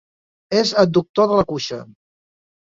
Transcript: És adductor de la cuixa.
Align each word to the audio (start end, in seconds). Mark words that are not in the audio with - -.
És 0.61 0.71
adductor 0.83 1.29
de 1.33 1.37
la 1.41 1.45
cuixa. 1.53 1.79